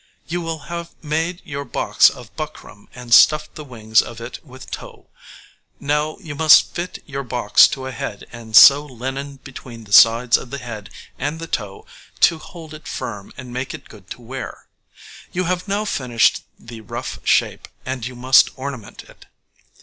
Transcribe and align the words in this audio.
You 0.27 0.41
will 0.41 0.57
have 0.65 0.95
made 1.03 1.43
your 1.45 1.63
box 1.63 2.09
of 2.09 2.35
buckram 2.35 2.87
and 2.95 3.13
stuffed 3.13 3.53
the 3.53 3.63
wings 3.63 4.01
of 4.01 4.19
it 4.19 4.43
with 4.43 4.71
tow; 4.71 5.09
now 5.79 6.17
you 6.17 6.33
must 6.33 6.73
fit 6.73 7.03
your 7.05 7.21
box 7.23 7.67
to 7.67 7.85
a 7.85 7.91
head 7.91 8.25
and 8.31 8.55
sew 8.55 8.83
linen 8.83 9.35
between 9.43 9.83
the 9.83 9.93
sides 9.93 10.37
of 10.39 10.49
the 10.49 10.57
head 10.57 10.89
and 11.19 11.37
the 11.39 11.45
tow 11.45 11.85
to 12.21 12.39
hold 12.39 12.73
it 12.73 12.87
firm 12.87 13.31
and 13.37 13.53
make 13.53 13.75
it 13.75 13.89
good 13.89 14.09
to 14.09 14.23
wear. 14.23 14.65
You 15.33 15.43
have 15.43 15.67
now 15.67 15.85
finished 15.85 16.45
the 16.57 16.81
rough 16.81 17.19
shape, 17.23 17.67
and 17.85 18.03
you 18.03 18.15
must 18.15 18.49
ornament 18.57 19.03
it. 19.03 19.27